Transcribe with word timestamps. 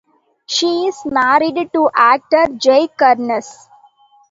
She 0.47 0.87
is 0.87 0.99
married 1.05 1.69
to 1.73 1.91
actor 1.93 2.47
Jay 2.57 2.87
Karnes. 2.87 3.67